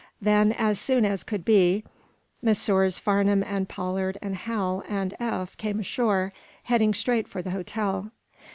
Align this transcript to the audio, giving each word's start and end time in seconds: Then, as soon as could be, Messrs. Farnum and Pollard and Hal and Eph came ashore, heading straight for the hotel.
Then, 0.19 0.51
as 0.53 0.79
soon 0.79 1.05
as 1.05 1.21
could 1.21 1.45
be, 1.45 1.83
Messrs. 2.41 2.97
Farnum 2.97 3.43
and 3.43 3.69
Pollard 3.69 4.17
and 4.19 4.35
Hal 4.35 4.83
and 4.89 5.13
Eph 5.19 5.55
came 5.57 5.79
ashore, 5.79 6.33
heading 6.63 6.91
straight 6.91 7.27
for 7.27 7.43
the 7.43 7.51
hotel. 7.51 8.09